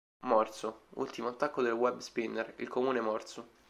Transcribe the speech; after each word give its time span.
Morso: 0.21 0.87
Ultimo 0.95 1.27
attacco 1.27 1.61
del 1.61 1.73
Web 1.73 1.99
Spinner, 1.99 2.55
il 2.57 2.67
comune 2.67 3.01
morso. 3.01 3.49